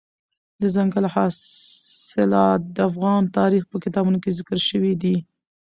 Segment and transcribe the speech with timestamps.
[0.61, 5.15] دځنګل حاصلات د افغان تاریخ په کتابونو کې ذکر شوی دي.